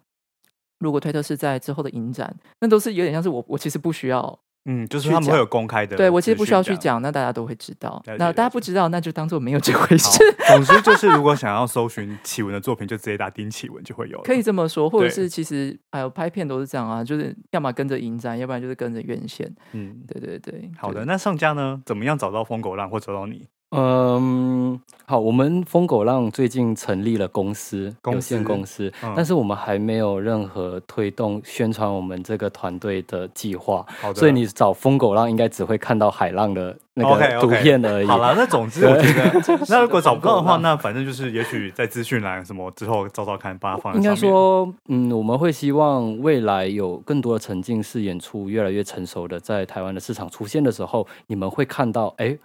[0.80, 4.39] 如果推特是在之后的影展，那都是有点像是我我其实不需要。
[4.70, 8.03] 嗯，就是他们会有公开的，对我其实不需要去讲，那大家都会知道。
[8.20, 10.20] 那大家不知道，那就当做没有这回事。
[10.47, 14.22] 总之就是，如果想要搜寻启文的作品，就直接打丁启文就会有。
[14.24, 19.49] 可以这么说，或者是其实还有拍片都是这样啊，就是要么跟着影展，要不然就是跟着院线。
[19.72, 20.70] 嗯，对对对。
[20.78, 21.82] 好的，那上家呢？
[21.86, 23.47] 怎么样找到疯狗浪或找到你？
[23.72, 38.05] 嗯，好，我们疯狗浪最近成立了公司，有限公司，嗯、但是我们还没有任何推动宣传我们这个团队的计划，好的，所以你找疯狗浪应该只会看到海浪的那个图片而已。
[38.05, 38.07] Okay, okay.
[38.07, 43.97] 好了，那总之我觉得，那如果找不到的话， 那反正就是也许在资讯栏什么之后找找看，把它放在。
[43.99, 52.38] 应该说，嗯，我们会希望未来有更多的沉浸式演出越来越成熟的在台湾的市场出现的时候，你们会看到，哎。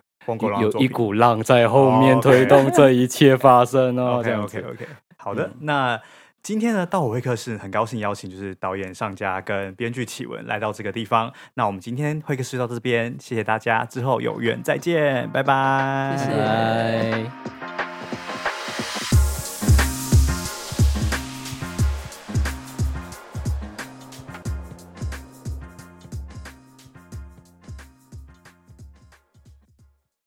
[0.60, 4.18] 有一股浪在后面推动这一切发生哦。
[4.24, 5.44] OK OK OK，好的。
[5.44, 6.00] 嗯、那
[6.42, 11.32] 今天呢，到我会客室很高兴邀请就是导演上家跟编剧启文来到这个地方。
[11.54, 17.81] 那我们今天会客室到这边，谢谢大家，之后有缘再见，拜拜，谢谢。